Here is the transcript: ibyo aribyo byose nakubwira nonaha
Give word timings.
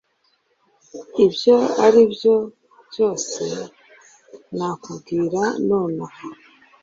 ibyo 1.25 1.55
aribyo 1.85 2.35
byose 2.89 3.43
nakubwira 4.57 5.41
nonaha 5.67 6.27